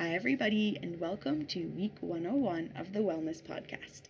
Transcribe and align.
Hi, 0.00 0.14
everybody, 0.14 0.78
and 0.82 0.98
welcome 0.98 1.44
to 1.48 1.66
week 1.66 1.96
101 2.00 2.72
of 2.74 2.94
the 2.94 3.00
Wellness 3.00 3.42
Podcast. 3.42 4.04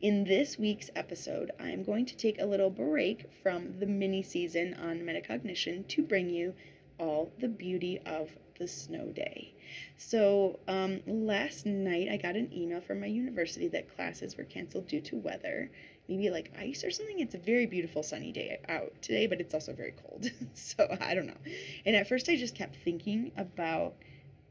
In 0.00 0.24
this 0.24 0.58
week's 0.58 0.90
episode, 0.96 1.52
I 1.60 1.68
am 1.68 1.84
going 1.84 2.04
to 2.06 2.16
take 2.16 2.40
a 2.40 2.44
little 2.44 2.68
break 2.68 3.30
from 3.44 3.78
the 3.78 3.86
mini 3.86 4.24
season 4.24 4.74
on 4.74 5.02
metacognition 5.02 5.86
to 5.86 6.02
bring 6.02 6.30
you 6.30 6.52
all 6.98 7.30
the 7.38 7.46
beauty 7.46 8.00
of 8.04 8.30
the 8.58 8.66
snow 8.66 9.12
day. 9.12 9.54
So, 9.96 10.58
um, 10.66 11.00
last 11.06 11.64
night 11.64 12.08
I 12.10 12.16
got 12.16 12.34
an 12.34 12.52
email 12.52 12.80
from 12.80 12.98
my 12.98 13.06
university 13.06 13.68
that 13.68 13.94
classes 13.94 14.36
were 14.36 14.42
canceled 14.42 14.88
due 14.88 15.00
to 15.02 15.16
weather. 15.16 15.70
Maybe 16.08 16.28
like 16.28 16.50
ice 16.58 16.82
or 16.82 16.90
something. 16.90 17.20
It's 17.20 17.36
a 17.36 17.38
very 17.38 17.66
beautiful 17.66 18.02
sunny 18.02 18.32
day 18.32 18.58
out 18.68 19.00
today, 19.00 19.28
but 19.28 19.40
it's 19.40 19.54
also 19.54 19.72
very 19.72 19.92
cold. 19.92 20.28
so, 20.54 20.88
I 21.00 21.14
don't 21.14 21.28
know. 21.28 21.38
And 21.84 21.94
at 21.94 22.08
first, 22.08 22.28
I 22.28 22.34
just 22.34 22.56
kept 22.56 22.74
thinking 22.84 23.30
about 23.36 23.94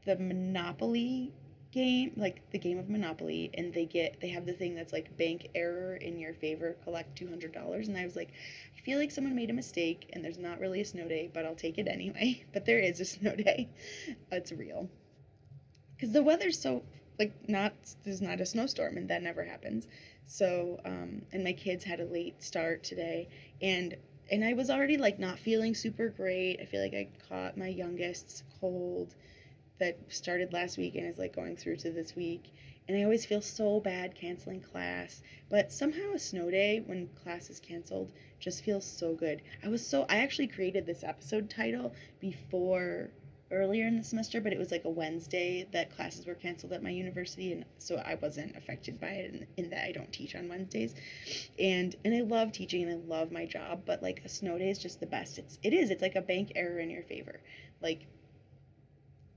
the 0.06 0.16
Monopoly 0.16 1.32
game, 1.72 2.12
like 2.16 2.40
the 2.50 2.58
game 2.58 2.78
of 2.78 2.88
Monopoly, 2.88 3.50
and 3.54 3.74
they 3.74 3.84
get 3.84 4.18
they 4.20 4.28
have 4.28 4.46
the 4.46 4.52
thing 4.54 4.74
that's 4.74 4.92
like 4.92 5.14
bank 5.18 5.48
error 5.54 5.96
in 5.96 6.18
your 6.18 6.32
favor, 6.32 6.76
collect 6.84 7.16
two 7.16 7.28
hundred 7.28 7.52
dollars, 7.52 7.88
and 7.88 7.98
I 7.98 8.04
was 8.04 8.16
like, 8.16 8.30
I 8.76 8.80
feel 8.80 8.98
like 8.98 9.10
someone 9.10 9.36
made 9.36 9.50
a 9.50 9.52
mistake, 9.52 10.08
and 10.14 10.24
there's 10.24 10.38
not 10.38 10.60
really 10.60 10.80
a 10.80 10.84
snow 10.86 11.06
day, 11.06 11.30
but 11.34 11.44
I'll 11.44 11.54
take 11.54 11.76
it 11.78 11.88
anyway. 11.88 12.44
But 12.54 12.64
there 12.64 12.78
is 12.78 13.00
a 13.00 13.04
snow 13.04 13.36
day, 13.36 13.68
it's 14.32 14.52
real, 14.52 14.88
because 15.94 16.12
the 16.12 16.22
weather's 16.22 16.58
so 16.58 16.82
like 17.18 17.32
not 17.48 17.74
there's 18.04 18.22
not 18.22 18.40
a 18.40 18.46
snowstorm, 18.46 18.96
and 18.96 19.08
that 19.10 19.22
never 19.22 19.44
happens. 19.44 19.86
So 20.26 20.80
um, 20.84 21.22
and 21.32 21.44
my 21.44 21.52
kids 21.52 21.84
had 21.84 22.00
a 22.00 22.06
late 22.06 22.42
start 22.42 22.84
today, 22.84 23.28
and 23.60 23.96
and 24.30 24.44
I 24.44 24.54
was 24.54 24.70
already 24.70 24.96
like 24.96 25.18
not 25.18 25.38
feeling 25.38 25.74
super 25.74 26.08
great. 26.08 26.60
I 26.60 26.64
feel 26.64 26.82
like 26.82 26.94
I 26.94 27.08
caught 27.28 27.56
my 27.56 27.68
youngest's 27.68 28.42
cold 28.60 29.14
that 29.78 29.98
started 30.08 30.52
last 30.52 30.78
week 30.78 30.94
and 30.94 31.06
is 31.06 31.18
like 31.18 31.34
going 31.34 31.56
through 31.56 31.76
to 31.76 31.90
this 31.90 32.14
week. 32.16 32.52
And 32.88 32.96
I 32.96 33.02
always 33.02 33.26
feel 33.26 33.40
so 33.40 33.80
bad 33.80 34.14
canceling 34.14 34.60
class. 34.60 35.22
But 35.50 35.72
somehow 35.72 36.12
a 36.14 36.18
snow 36.18 36.50
day 36.50 36.82
when 36.86 37.08
class 37.22 37.50
is 37.50 37.60
canceled 37.60 38.12
just 38.38 38.64
feels 38.64 38.84
so 38.84 39.14
good. 39.14 39.42
I 39.64 39.68
was 39.68 39.86
so, 39.86 40.06
I 40.08 40.18
actually 40.18 40.48
created 40.48 40.86
this 40.86 41.02
episode 41.02 41.50
title 41.50 41.94
before 42.20 43.10
earlier 43.50 43.86
in 43.86 43.96
the 43.96 44.02
semester, 44.02 44.40
but 44.40 44.52
it 44.52 44.58
was 44.58 44.70
like 44.70 44.84
a 44.84 44.90
Wednesday 44.90 45.66
that 45.72 45.94
classes 45.94 46.26
were 46.26 46.34
canceled 46.34 46.72
at 46.72 46.82
my 46.82 46.90
university, 46.90 47.52
and 47.52 47.64
so 47.78 47.96
I 47.96 48.16
wasn't 48.16 48.56
affected 48.56 49.00
by 49.00 49.08
it 49.08 49.34
in, 49.34 49.64
in, 49.64 49.70
that 49.70 49.84
I 49.84 49.92
don't 49.92 50.12
teach 50.12 50.34
on 50.34 50.48
Wednesdays. 50.48 50.94
And 51.58 51.94
and 52.04 52.14
I 52.14 52.22
love 52.22 52.52
teaching 52.52 52.82
and 52.82 52.92
I 52.92 53.06
love 53.06 53.30
my 53.30 53.46
job, 53.46 53.82
but 53.86 54.02
like 54.02 54.22
a 54.24 54.28
snow 54.28 54.58
day 54.58 54.70
is 54.70 54.78
just 54.78 55.00
the 55.00 55.06
best. 55.06 55.38
It's 55.38 55.58
it 55.62 55.72
is. 55.72 55.90
It's 55.90 56.02
like 56.02 56.16
a 56.16 56.22
bank 56.22 56.52
error 56.54 56.78
in 56.78 56.90
your 56.90 57.02
favor. 57.04 57.40
Like 57.80 58.06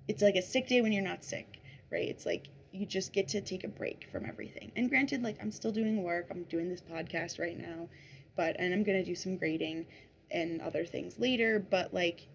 it's 0.09 0.23
like 0.23 0.35
a 0.35 0.41
sick 0.41 0.67
day 0.67 0.81
when 0.81 0.91
you're 0.91 1.03
not 1.03 1.23
sick, 1.23 1.61
right? 1.91 2.09
It's 2.09 2.25
like 2.25 2.49
you 2.71 2.85
just 2.85 3.13
get 3.13 3.27
to 3.29 3.41
take 3.41 3.63
a 3.63 3.67
break 3.67 4.07
from 4.11 4.25
everything. 4.25 4.71
And 4.75 4.89
granted, 4.89 5.21
like 5.21 5.38
I'm 5.39 5.52
still 5.52 5.71
doing 5.71 6.03
work, 6.03 6.27
I'm 6.31 6.43
doing 6.43 6.67
this 6.67 6.81
podcast 6.81 7.39
right 7.39 7.57
now, 7.57 7.88
but 8.35 8.55
and 8.59 8.73
I'm 8.73 8.83
gonna 8.83 9.05
do 9.05 9.15
some 9.15 9.37
grading 9.37 9.85
and 10.31 10.61
other 10.61 10.83
things 10.83 11.19
later, 11.19 11.59
but 11.59 11.93
like 11.93 12.27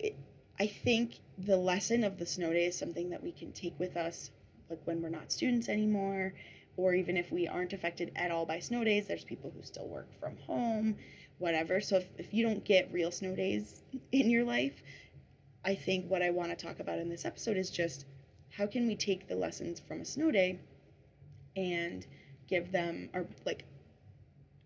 it, 0.00 0.16
I 0.58 0.66
think 0.66 1.20
the 1.38 1.56
lesson 1.56 2.02
of 2.02 2.18
the 2.18 2.26
snow 2.26 2.52
day 2.52 2.66
is 2.66 2.76
something 2.76 3.10
that 3.10 3.22
we 3.22 3.30
can 3.30 3.52
take 3.52 3.78
with 3.78 3.96
us 3.96 4.32
like 4.68 4.80
when 4.84 5.00
we're 5.00 5.08
not 5.08 5.30
students 5.30 5.68
anymore 5.68 6.34
or 6.76 6.94
even 6.94 7.16
if 7.16 7.30
we 7.30 7.46
aren't 7.46 7.72
affected 7.72 8.10
at 8.16 8.30
all 8.30 8.46
by 8.46 8.58
snow 8.58 8.84
days 8.84 9.06
there's 9.06 9.24
people 9.24 9.52
who 9.54 9.62
still 9.62 9.86
work 9.88 10.08
from 10.18 10.36
home 10.46 10.96
whatever 11.38 11.80
so 11.80 11.96
if, 11.96 12.08
if 12.18 12.32
you 12.32 12.44
don't 12.46 12.64
get 12.64 12.92
real 12.92 13.10
snow 13.10 13.34
days 13.34 13.82
in 14.12 14.30
your 14.30 14.44
life 14.44 14.82
I 15.64 15.74
think 15.74 16.10
what 16.10 16.22
I 16.22 16.30
want 16.30 16.50
to 16.50 16.66
talk 16.66 16.80
about 16.80 16.98
in 16.98 17.08
this 17.08 17.24
episode 17.24 17.56
is 17.56 17.70
just 17.70 18.04
how 18.50 18.66
can 18.66 18.86
we 18.86 18.96
take 18.96 19.28
the 19.28 19.36
lessons 19.36 19.80
from 19.80 20.00
a 20.00 20.04
snow 20.04 20.30
day 20.30 20.58
and 21.56 22.06
give 22.48 22.72
them 22.72 23.08
or 23.14 23.26
like 23.46 23.64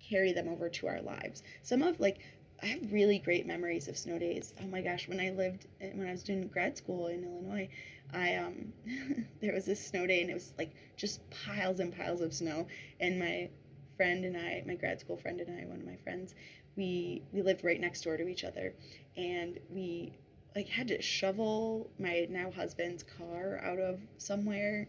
carry 0.09 0.33
them 0.33 0.49
over 0.49 0.69
to 0.69 0.87
our 0.87 1.03
lives. 1.03 1.43
Some 1.63 1.83
of 1.83 2.01
like 2.01 2.19
I 2.63 2.67
have 2.67 2.91
really 2.93 3.19
great 3.19 3.47
memories 3.47 3.87
of 3.89 3.99
snow 3.99 4.19
days. 4.19 4.55
Oh 4.63 4.67
my 4.67 4.81
gosh, 4.81 5.09
when 5.09 5.21
I 5.21 5.31
lived 5.31 5.67
when 5.81 6.09
I 6.09 6.13
was 6.13 6.23
doing 6.23 6.49
grad 6.49 6.77
school 6.77 7.09
in 7.09 7.25
Illinois, 7.25 7.69
I 8.13 8.37
um 8.37 8.73
there 9.41 9.53
was 9.53 9.67
this 9.67 9.85
snow 9.85 10.07
day 10.07 10.23
and 10.23 10.31
it 10.31 10.35
was 10.35 10.55
like 10.59 10.73
just 10.97 11.21
piles 11.31 11.81
and 11.81 11.95
piles 11.95 12.21
of 12.23 12.33
snow 12.33 12.67
and 13.01 13.19
my 13.19 13.51
friend 13.97 14.25
and 14.25 14.37
I, 14.37 14.63
my 14.67 14.75
grad 14.75 15.01
school 15.01 15.17
friend 15.17 15.41
and 15.41 15.61
I, 15.61 15.67
one 15.67 15.81
of 15.81 15.87
my 15.87 15.97
friends, 15.97 16.35
we 16.77 17.23
we 17.33 17.43
lived 17.43 17.65
right 17.65 17.81
next 17.81 18.03
door 18.03 18.17
to 18.17 18.29
each 18.29 18.45
other 18.45 18.75
and 19.17 19.59
we 19.71 20.17
like 20.57 20.69
had 20.69 20.89
to 20.89 21.01
shovel 21.03 21.91
my 21.99 22.27
now 22.31 22.51
husband's 22.51 23.05
car 23.05 23.61
out 23.63 23.79
of 23.79 24.01
somewhere. 24.17 24.89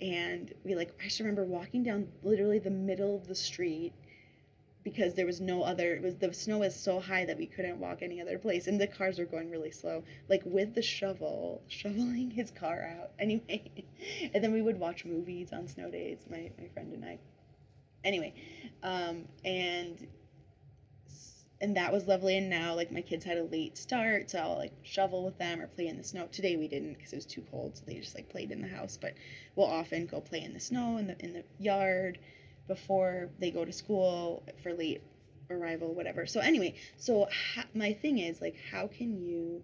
And 0.00 0.52
we 0.64 0.74
like 0.74 0.94
I 1.00 1.04
just 1.04 1.20
remember 1.20 1.44
walking 1.44 1.84
down 1.84 2.08
literally 2.22 2.58
the 2.58 2.70
middle 2.70 3.14
of 3.16 3.28
the 3.28 3.34
street 3.34 3.92
because 4.82 5.14
there 5.14 5.26
was 5.26 5.40
no 5.40 5.62
other 5.62 5.94
it 5.94 6.02
was 6.02 6.16
the 6.16 6.32
snow 6.34 6.58
was 6.58 6.74
so 6.74 7.00
high 7.00 7.24
that 7.24 7.38
we 7.38 7.46
couldn't 7.46 7.78
walk 7.78 8.02
any 8.02 8.20
other 8.20 8.36
place. 8.36 8.66
And 8.66 8.80
the 8.80 8.88
cars 8.88 9.18
were 9.18 9.24
going 9.24 9.50
really 9.50 9.70
slow 9.70 10.02
like 10.28 10.42
with 10.44 10.74
the 10.74 10.82
shovel 10.82 11.62
shoveling 11.68 12.30
his 12.30 12.50
car 12.50 12.82
out. 13.00 13.12
Anyway 13.20 13.70
and 14.34 14.42
then 14.44 14.52
we 14.52 14.60
would 14.60 14.78
watch 14.78 15.04
movies 15.04 15.52
on 15.52 15.68
snow 15.68 15.90
days 15.90 16.18
my, 16.28 16.50
my 16.60 16.68
friend 16.74 16.92
and 16.92 17.04
i. 17.04 17.18
Anyway 18.04 18.34
um, 18.82 19.24
and 19.44 20.06
and 21.60 21.76
that 21.76 21.92
was 21.92 22.06
lovely. 22.06 22.36
And 22.36 22.50
now, 22.50 22.74
like, 22.74 22.92
my 22.92 23.00
kids 23.00 23.24
had 23.24 23.38
a 23.38 23.44
late 23.44 23.78
start, 23.78 24.30
so 24.30 24.38
I'll 24.38 24.56
like 24.56 24.72
shovel 24.82 25.24
with 25.24 25.38
them 25.38 25.60
or 25.60 25.66
play 25.66 25.86
in 25.86 25.96
the 25.96 26.04
snow. 26.04 26.28
Today 26.30 26.56
we 26.56 26.68
didn't 26.68 26.94
because 26.94 27.12
it 27.12 27.16
was 27.16 27.26
too 27.26 27.44
cold, 27.50 27.76
so 27.76 27.84
they 27.86 27.94
just 27.94 28.14
like 28.14 28.28
played 28.28 28.50
in 28.50 28.60
the 28.60 28.68
house. 28.68 28.98
But 29.00 29.14
we'll 29.54 29.66
often 29.66 30.06
go 30.06 30.20
play 30.20 30.42
in 30.42 30.52
the 30.52 30.60
snow 30.60 30.98
in 30.98 31.06
the 31.06 31.18
in 31.24 31.32
the 31.32 31.44
yard 31.58 32.18
before 32.68 33.30
they 33.38 33.50
go 33.50 33.64
to 33.64 33.72
school 33.72 34.42
for 34.62 34.74
late 34.74 35.02
arrival, 35.50 35.94
whatever. 35.94 36.26
So 36.26 36.40
anyway, 36.40 36.74
so 36.96 37.28
ha- 37.54 37.66
my 37.74 37.92
thing 37.92 38.18
is 38.18 38.40
like, 38.40 38.56
how 38.70 38.88
can 38.88 39.16
you 39.16 39.62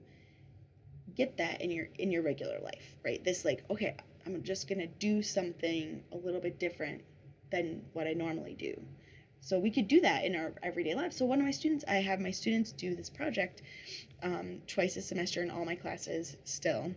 get 1.14 1.36
that 1.36 1.60
in 1.60 1.70
your 1.70 1.88
in 1.98 2.10
your 2.10 2.22
regular 2.22 2.58
life, 2.62 2.96
right? 3.04 3.22
This 3.22 3.44
like, 3.44 3.64
okay, 3.68 3.96
I'm 4.24 4.42
just 4.42 4.66
gonna 4.66 4.86
do 4.86 5.22
something 5.22 6.02
a 6.12 6.16
little 6.16 6.40
bit 6.40 6.58
different 6.58 7.02
than 7.50 7.82
what 7.92 8.06
I 8.06 8.14
normally 8.14 8.54
do 8.54 8.80
so 9.42 9.58
we 9.58 9.72
could 9.72 9.88
do 9.88 10.00
that 10.00 10.24
in 10.24 10.36
our 10.36 10.52
everyday 10.62 10.94
life. 10.94 11.12
So 11.12 11.26
one 11.26 11.40
of 11.40 11.44
my 11.44 11.50
students, 11.50 11.84
I 11.88 11.96
have 11.96 12.20
my 12.20 12.30
students 12.30 12.70
do 12.70 12.94
this 12.94 13.10
project 13.10 13.62
um, 14.22 14.62
twice 14.68 14.96
a 14.96 15.02
semester 15.02 15.42
in 15.42 15.50
all 15.50 15.64
my 15.64 15.74
classes 15.74 16.36
still, 16.44 16.94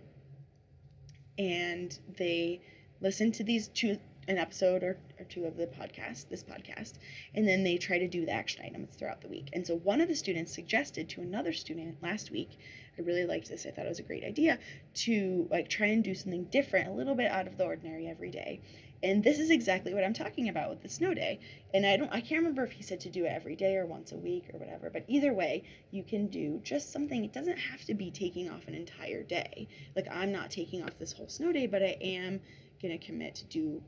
and 1.40 1.98
they 2.18 2.62
listen 3.02 3.32
to 3.34 3.44
these 3.44 3.68
two 3.70 3.98
an 4.28 4.38
episode 4.38 4.84
or, 4.84 4.98
or 5.20 5.26
two 5.26 5.46
of 5.46 5.56
the 5.56 5.68
podcast, 5.68 6.30
this 6.30 6.44
podcast, 6.44 6.94
and 7.36 7.48
then 7.48 7.64
they 7.64 7.78
try 7.78 8.00
to 8.00 8.08
do 8.08 8.26
the 8.26 8.32
action 8.32 8.64
items 8.66 8.96
throughout 8.96 9.22
the 9.22 9.28
week. 9.28 9.50
And 9.54 9.66
so 9.66 9.76
one 9.78 10.02
of 10.02 10.08
the 10.08 10.16
students 10.16 10.54
suggested 10.54 11.10
to 11.10 11.22
another 11.22 11.54
student 11.54 12.02
last 12.02 12.32
week, 12.32 12.58
I 12.98 13.02
really 13.02 13.26
liked 13.26 13.50
this, 13.50 13.66
I 13.66 13.72
thought 13.72 13.86
it 13.86 13.90
was 13.90 14.00
a 14.00 14.04
great 14.04 14.24
idea, 14.24 14.58
to 15.06 15.48
like 15.52 15.70
try 15.70 15.88
and 15.88 16.04
do 16.04 16.16
something 16.16 16.46
different, 16.46 16.90
a 16.90 16.94
little 16.94 17.16
bit 17.16 17.30
out 17.30 17.48
of 17.48 17.58
the 17.58 17.66
ordinary 17.66 18.08
every 18.08 18.32
day. 18.32 18.62
And 19.06 19.24
this 19.24 19.38
is 19.38 19.52
exactly 19.52 19.94
what 19.94 20.04
I'm 20.04 20.16
talking 20.16 20.50
about 20.50 20.72
with 20.72 20.82
the 20.82 20.90
snow 20.90 21.14
day. 21.14 21.40
And 21.76 21.86
I 21.86 21.96
don't 21.96 22.12
I 22.12 22.22
can't 22.22 22.40
remember 22.40 22.64
if 22.64 22.72
he 22.72 22.82
said 22.82 23.00
to 23.02 23.10
do 23.10 23.26
it 23.26 23.32
every 23.32 23.56
day 23.56 23.76
or 23.76 23.86
once 23.86 24.12
a 24.12 24.18
week 24.18 24.50
or 24.52 24.58
whatever, 24.58 24.90
but 24.90 25.06
either 25.08 25.32
way, 25.32 25.64
you 25.92 26.02
can 26.04 26.26
do 26.26 26.60
just 26.64 26.92
something. 26.92 27.24
It 27.24 27.32
doesn't 27.32 27.58
have 27.58 27.86
to 27.86 27.94
be 27.94 28.10
taking 28.10 28.50
off 28.50 28.68
an 28.68 28.74
entire 28.74 29.22
day. 29.22 29.68
Like 29.96 30.08
I'm 30.12 30.32
not 30.32 30.50
taking 30.50 30.82
off 30.82 30.98
this 30.98 31.14
whole 31.14 31.28
snow 31.28 31.52
day, 31.52 31.68
but 31.68 31.84
I 31.84 31.98
am 32.02 32.42
going 32.82 32.98
to 32.98 33.06
commit 33.06 33.36
to 33.36 33.46
do 33.46 33.84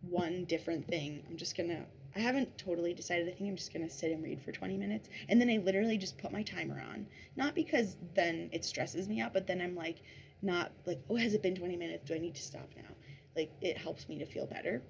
one 0.00 0.44
different 0.46 0.88
thing. 0.88 1.22
I'm 1.30 1.36
just 1.36 1.56
going 1.56 1.68
to 1.68 1.84
I 2.16 2.18
haven't 2.18 2.58
totally 2.58 2.92
decided. 2.92 3.28
I 3.28 3.32
think 3.32 3.48
I'm 3.48 3.56
just 3.56 3.72
going 3.72 3.86
to 3.86 3.94
sit 3.94 4.10
and 4.10 4.24
read 4.24 4.42
for 4.42 4.50
20 4.50 4.76
minutes. 4.76 5.10
And 5.28 5.40
then 5.40 5.48
I 5.48 5.58
literally 5.58 5.96
just 5.96 6.18
put 6.18 6.32
my 6.32 6.42
timer 6.42 6.82
on. 6.90 7.06
Not 7.36 7.54
because 7.54 7.98
then 8.14 8.48
it 8.52 8.64
stresses 8.64 9.06
me 9.06 9.20
out, 9.20 9.32
but 9.32 9.46
then 9.46 9.60
I'm 9.60 9.76
like 9.76 10.02
not 10.42 10.72
like, 10.86 10.98
"Oh, 11.08 11.16
has 11.16 11.34
it 11.34 11.42
been 11.42 11.54
20 11.54 11.76
minutes? 11.76 12.08
Do 12.08 12.14
I 12.14 12.18
need 12.18 12.34
to 12.34 12.42
stop 12.42 12.68
now?" 12.76 12.94
Like 13.36 13.52
it 13.60 13.76
helps 13.76 14.08
me 14.08 14.18
to 14.18 14.26
feel 14.26 14.46
better. 14.46 14.82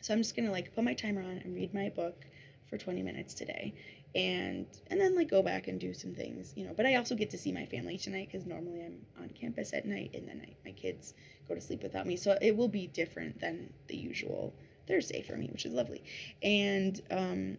So 0.00 0.12
I'm 0.14 0.20
just 0.20 0.36
gonna 0.36 0.52
like 0.52 0.74
put 0.74 0.84
my 0.84 0.94
timer 0.94 1.22
on 1.22 1.38
and 1.44 1.54
read 1.54 1.74
my 1.74 1.88
book 1.88 2.24
for 2.68 2.78
20 2.78 3.02
minutes 3.02 3.34
today. 3.34 3.74
And 4.14 4.66
and 4.88 5.00
then 5.00 5.14
like 5.14 5.30
go 5.30 5.42
back 5.42 5.68
and 5.68 5.78
do 5.78 5.94
some 5.94 6.14
things 6.14 6.52
you 6.56 6.66
know. 6.66 6.74
But 6.76 6.86
i 6.86 6.96
also 6.96 7.14
get 7.14 7.30
to 7.30 7.38
see 7.38 7.52
my 7.52 7.66
family 7.66 7.96
tonight 7.96 8.28
because 8.30 8.46
normally 8.46 8.82
i'm 8.84 9.22
on 9.22 9.28
campus 9.30 9.72
at 9.72 9.86
night 9.86 10.10
and 10.14 10.28
then 10.28 10.42
I, 10.44 10.54
my 10.64 10.72
kids 10.72 11.14
go 11.48 11.54
to 11.54 11.60
sleep 11.60 11.82
without 11.82 12.06
me. 12.06 12.16
So 12.16 12.36
it 12.40 12.56
will 12.56 12.68
be 12.68 12.86
different 12.86 13.40
than 13.40 13.72
the 13.88 13.96
usual 13.96 14.54
thursday 14.86 15.22
for 15.22 15.36
me 15.36 15.48
which 15.52 15.64
is 15.64 15.72
lovely. 15.72 16.02
And 16.42 17.00
um 17.10 17.58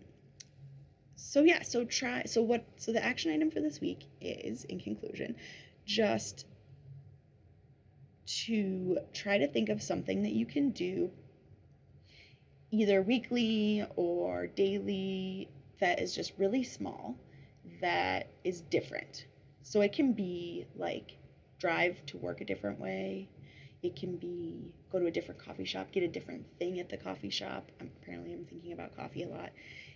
so 1.16 1.44
yeah 1.44 1.62
so 1.62 1.86
try 1.86 2.24
so 2.26 2.42
what 2.42 2.66
so 2.78 2.92
the 2.92 3.04
action 3.04 3.32
item 3.32 3.52
for 3.52 3.62
this 3.62 3.80
week 3.80 4.06
is 4.20 4.64
in 4.66 4.80
conclusion 4.80 5.36
just 5.86 6.46
to 8.26 9.00
try 9.14 9.38
to 9.38 9.48
think 9.48 9.70
of 9.70 9.82
something 9.82 10.24
that 10.24 10.32
you 10.32 10.46
can 10.46 10.72
do 10.72 11.12
either 12.72 13.02
weekly 13.02 13.86
or 13.96 14.48
daily 14.48 15.50
that 15.80 16.00
is 16.00 16.16
just 16.16 16.32
really 16.38 16.64
small 16.64 17.18
that 17.82 18.28
is 18.44 18.62
different. 18.62 19.26
So 19.64 19.82
it 19.82 19.94
can 19.94 20.14
be 20.14 20.66
like 20.76 21.18
drive 21.60 22.06
to 22.08 22.18
work 22.18 22.42
a 22.42 22.46
different 22.46 22.80
way. 22.80 23.30
It 23.84 23.96
can 23.96 24.18
be 24.18 24.74
go 24.92 25.00
to 25.00 25.08
a 25.08 25.12
different 25.12 25.44
coffee 25.44 25.66
shop, 25.66 25.92
get 25.92 26.04
a 26.04 26.08
different 26.08 26.46
thing 26.60 26.80
at 26.80 26.90
the 26.90 26.98
coffee 26.98 27.30
shop. 27.30 27.72
I'm, 27.80 27.92
apparently, 28.02 28.34
I'm 28.34 28.46
thinking 28.46 28.74
about 28.74 28.96
coffee 28.96 29.24
a 29.24 29.28
lot. 29.28 29.50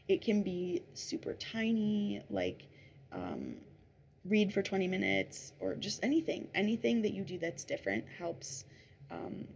It 0.07 0.22
can 0.22 0.44
be 0.44 0.83
super 0.94 1.33
tiny, 1.33 2.24
like 2.30 2.68
um, 3.12 3.56
read 4.27 4.54
for 4.54 4.62
20 4.62 4.88
minutes 4.88 5.54
or 5.60 5.75
just 5.75 6.04
anything. 6.04 6.48
Anything 6.56 7.01
that 7.04 7.13
you 7.13 7.24
do 7.24 7.38
that's 7.38 7.63
different 7.63 8.06
helps 8.18 8.66
um, 9.12 9.48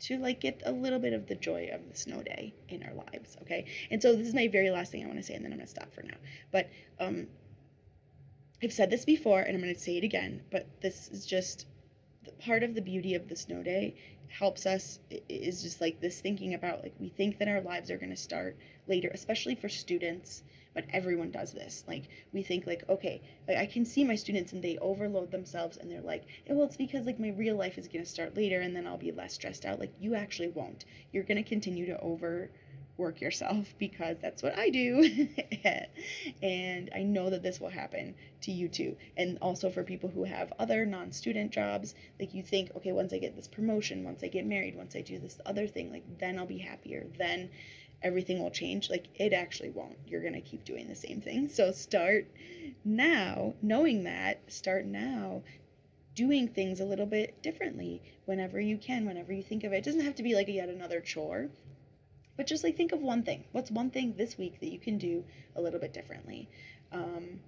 to 0.00 0.18
like 0.18 0.40
get 0.40 0.62
a 0.66 0.72
little 0.72 0.98
bit 0.98 1.12
of 1.12 1.26
the 1.26 1.34
joy 1.34 1.70
of 1.72 1.88
the 1.88 1.96
snow 1.96 2.22
day 2.22 2.54
in 2.68 2.82
our 2.82 2.94
lives. 2.94 3.36
Okay. 3.42 3.66
And 3.90 4.00
so 4.00 4.14
this 4.14 4.26
is 4.26 4.34
my 4.34 4.48
very 4.48 4.70
last 4.70 4.92
thing 4.92 5.02
I 5.02 5.06
want 5.06 5.18
to 5.18 5.22
say, 5.22 5.34
and 5.34 5.44
then 5.44 5.52
I'm 5.52 5.58
going 5.58 5.66
to 5.66 5.70
stop 5.70 5.94
for 5.94 6.02
now. 6.02 6.16
But 6.50 6.70
um, 6.98 7.26
I've 8.62 8.72
said 8.72 8.90
this 8.90 9.04
before, 9.04 9.40
and 9.40 9.54
I'm 9.54 9.62
going 9.62 9.74
to 9.74 9.80
say 9.80 9.96
it 9.98 10.04
again, 10.04 10.42
but 10.50 10.66
this 10.80 11.08
is 11.08 11.26
just 11.26 11.66
part 12.40 12.62
of 12.62 12.74
the 12.74 12.82
beauty 12.82 13.14
of 13.14 13.28
the 13.28 13.36
snow 13.36 13.62
day 13.62 13.94
helps 14.28 14.66
us 14.66 14.98
is 15.28 15.62
just 15.62 15.80
like 15.80 16.00
this 16.00 16.20
thinking 16.20 16.54
about 16.54 16.82
like 16.82 16.94
we 16.98 17.08
think 17.08 17.38
that 17.38 17.48
our 17.48 17.60
lives 17.60 17.90
are 17.90 17.98
going 17.98 18.10
to 18.10 18.16
start 18.16 18.56
later 18.88 19.10
especially 19.12 19.54
for 19.54 19.68
students 19.68 20.42
but 20.74 20.84
everyone 20.92 21.30
does 21.30 21.52
this. 21.52 21.84
Like 21.86 22.08
we 22.32 22.42
think 22.42 22.66
like 22.66 22.82
okay 22.88 23.22
i 23.48 23.66
can 23.66 23.84
see 23.84 24.04
my 24.04 24.16
students 24.16 24.52
and 24.52 24.62
they 24.62 24.76
overload 24.78 25.30
themselves 25.30 25.76
and 25.76 25.90
they're 25.90 26.00
like 26.00 26.24
well 26.48 26.64
it's 26.64 26.76
because 26.76 27.06
like 27.06 27.20
my 27.20 27.30
real 27.30 27.56
life 27.56 27.78
is 27.78 27.86
going 27.86 28.04
to 28.04 28.10
start 28.10 28.36
later 28.36 28.60
and 28.60 28.74
then 28.74 28.86
i'll 28.86 28.98
be 28.98 29.12
less 29.12 29.34
stressed 29.34 29.64
out. 29.64 29.78
Like 29.78 29.92
you 30.00 30.14
actually 30.14 30.48
won't. 30.48 30.84
You're 31.12 31.22
going 31.22 31.42
to 31.42 31.48
continue 31.48 31.86
to 31.86 32.00
over 32.00 32.50
work 32.96 33.20
yourself 33.20 33.74
because 33.78 34.18
that's 34.20 34.42
what 34.42 34.58
I 34.58 34.70
do. 34.70 35.28
and 36.42 36.90
I 36.94 37.02
know 37.02 37.30
that 37.30 37.42
this 37.42 37.60
will 37.60 37.70
happen 37.70 38.14
to 38.42 38.52
you 38.52 38.68
too. 38.68 38.96
And 39.16 39.38
also 39.40 39.70
for 39.70 39.82
people 39.82 40.10
who 40.10 40.24
have 40.24 40.52
other 40.58 40.86
non 40.86 41.12
student 41.12 41.50
jobs, 41.50 41.94
like 42.20 42.34
you 42.34 42.42
think, 42.42 42.70
okay, 42.76 42.92
once 42.92 43.12
I 43.12 43.18
get 43.18 43.36
this 43.36 43.48
promotion, 43.48 44.04
once 44.04 44.22
I 44.22 44.28
get 44.28 44.46
married, 44.46 44.76
once 44.76 44.96
I 44.96 45.00
do 45.00 45.18
this 45.18 45.40
other 45.46 45.66
thing, 45.66 45.90
like 45.90 46.04
then 46.18 46.38
I'll 46.38 46.46
be 46.46 46.58
happier. 46.58 47.06
Then 47.18 47.50
everything 48.02 48.42
will 48.42 48.50
change. 48.50 48.90
Like 48.90 49.08
it 49.14 49.32
actually 49.32 49.70
won't. 49.70 49.96
You're 50.06 50.20
going 50.20 50.34
to 50.34 50.40
keep 50.40 50.64
doing 50.64 50.88
the 50.88 50.94
same 50.94 51.20
thing. 51.20 51.48
So 51.48 51.72
start 51.72 52.26
now, 52.84 53.54
knowing 53.62 54.04
that, 54.04 54.40
start 54.52 54.84
now 54.84 55.42
doing 56.14 56.46
things 56.46 56.80
a 56.80 56.84
little 56.84 57.06
bit 57.06 57.42
differently 57.42 58.00
whenever 58.26 58.60
you 58.60 58.78
can, 58.78 59.04
whenever 59.04 59.32
you 59.32 59.42
think 59.42 59.64
of 59.64 59.72
it. 59.72 59.78
It 59.78 59.84
doesn't 59.84 60.04
have 60.04 60.14
to 60.16 60.22
be 60.22 60.34
like 60.34 60.48
a 60.48 60.52
yet 60.52 60.68
another 60.68 61.00
chore. 61.00 61.48
But 62.36 62.46
just 62.46 62.64
like 62.64 62.76
think 62.76 62.92
of 62.92 63.00
one 63.00 63.22
thing. 63.22 63.44
What's 63.52 63.70
one 63.70 63.90
thing 63.90 64.14
this 64.16 64.36
week 64.36 64.60
that 64.60 64.72
you 64.72 64.78
can 64.78 64.98
do 64.98 65.24
a 65.54 65.60
little 65.60 65.80
bit 65.80 65.92
differently? 65.92 66.48
Um, 66.92 67.40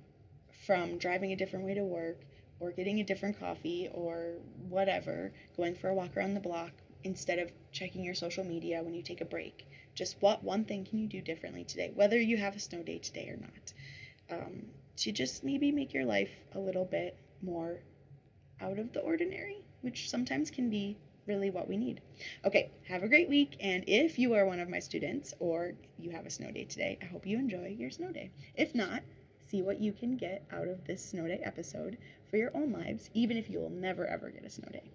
from 0.66 0.98
driving 0.98 1.32
a 1.32 1.36
different 1.36 1.64
way 1.64 1.74
to 1.74 1.84
work, 1.84 2.20
or 2.58 2.70
getting 2.70 3.00
a 3.00 3.04
different 3.04 3.38
coffee, 3.38 3.88
or 3.92 4.34
whatever, 4.68 5.32
going 5.56 5.74
for 5.74 5.88
a 5.88 5.94
walk 5.94 6.16
around 6.16 6.34
the 6.34 6.40
block 6.40 6.72
instead 7.04 7.38
of 7.38 7.50
checking 7.72 8.02
your 8.02 8.14
social 8.14 8.44
media 8.44 8.82
when 8.82 8.94
you 8.94 9.02
take 9.02 9.20
a 9.20 9.24
break. 9.24 9.66
Just 9.94 10.16
what 10.20 10.42
one 10.42 10.64
thing 10.64 10.84
can 10.84 10.98
you 10.98 11.06
do 11.06 11.20
differently 11.20 11.64
today, 11.64 11.92
whether 11.94 12.20
you 12.20 12.36
have 12.36 12.56
a 12.56 12.60
snow 12.60 12.82
day 12.82 12.98
today 12.98 13.28
or 13.28 13.36
not, 13.36 14.38
um, 14.38 14.66
to 14.96 15.12
just 15.12 15.44
maybe 15.44 15.70
make 15.70 15.92
your 15.92 16.04
life 16.04 16.30
a 16.54 16.58
little 16.58 16.84
bit 16.84 17.16
more 17.42 17.80
out 18.60 18.78
of 18.78 18.92
the 18.92 19.00
ordinary, 19.00 19.58
which 19.82 20.10
sometimes 20.10 20.50
can 20.50 20.70
be 20.70 20.96
really 21.26 21.50
what 21.50 21.68
we 21.68 21.76
need. 21.76 22.00
Okay, 22.44 22.70
have 22.88 23.02
a 23.02 23.08
great 23.08 23.28
week. 23.28 23.56
And 23.60 23.84
if 23.86 24.18
you 24.18 24.34
are 24.34 24.46
one 24.46 24.60
of 24.60 24.68
my 24.68 24.78
students 24.78 25.34
or 25.38 25.72
you 25.98 26.10
have 26.10 26.26
a 26.26 26.30
snow 26.30 26.50
day 26.50 26.64
today, 26.64 26.98
I 27.02 27.06
hope 27.06 27.26
you 27.26 27.38
enjoy 27.38 27.76
your 27.78 27.90
snow 27.90 28.12
day. 28.12 28.30
If 28.54 28.74
not, 28.74 29.02
see 29.48 29.62
what 29.62 29.80
you 29.80 29.92
can 29.92 30.16
get 30.16 30.44
out 30.52 30.68
of 30.68 30.84
this 30.84 31.04
snow 31.04 31.26
day 31.26 31.40
episode 31.44 31.98
for 32.30 32.36
your 32.36 32.50
own 32.54 32.72
lives, 32.72 33.10
even 33.14 33.36
if 33.36 33.50
you 33.50 33.60
will 33.60 33.70
never 33.70 34.06
ever 34.06 34.30
get 34.30 34.44
a 34.44 34.50
snow 34.50 34.68
day. 34.72 34.90